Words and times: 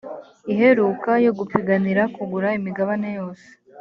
iheruka 0.53 1.11
yo 1.25 1.31
gupiganira 1.37 2.01
kugura 2.15 2.47
imigabane 2.59 3.07
yose 3.17 3.47